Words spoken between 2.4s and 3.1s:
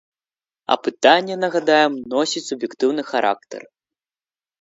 суб'ектыўны